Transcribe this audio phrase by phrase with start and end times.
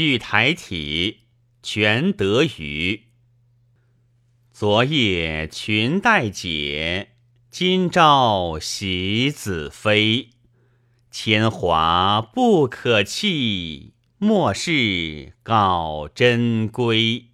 [0.00, 1.22] 玉台体
[1.60, 3.06] 全得余，
[4.52, 7.16] 昨夜裙带解，
[7.50, 10.30] 今朝喜子飞。
[11.10, 17.27] 铅华不可弃，莫是告珍归。